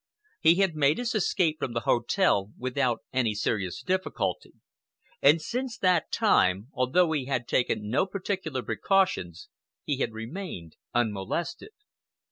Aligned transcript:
He 0.39 0.55
had 0.55 0.73
made 0.75 0.97
his 0.97 1.13
escape 1.13 1.59
from 1.59 1.73
the 1.73 1.81
hotel 1.81 2.51
without 2.57 3.01
any 3.13 3.33
very 3.33 3.35
serious 3.35 3.83
difficulty, 3.83 4.53
and 5.21 5.39
since 5.39 5.77
that 5.77 6.11
time, 6.11 6.69
although 6.73 7.11
he 7.11 7.25
had 7.25 7.47
taken 7.47 7.87
no 7.87 8.07
particular 8.07 8.63
precautions, 8.63 9.47
he 9.83 9.97
had 9.99 10.11
remained 10.13 10.75
unmolested. 10.91 11.73